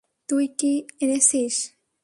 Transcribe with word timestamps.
তুই 0.29 0.45
কি 0.57 0.71
এনেছিস? 0.99 1.55